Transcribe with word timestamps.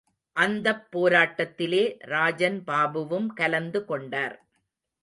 அந்தப் 0.35 0.87
போராட்டத்திலே 0.91 1.83
ராஜன் 2.05 2.63
பாபுவும் 2.67 3.27
கலந்து 3.33 3.85
கொண்டார். 3.85 4.37